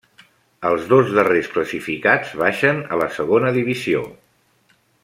Els 0.69 0.87
dos 0.93 1.11
darrers 1.17 1.51
classificats 1.57 2.33
baixen 2.43 2.83
a 2.95 2.99
la 3.05 3.13
segona 3.21 3.55
divisió. 3.63 4.07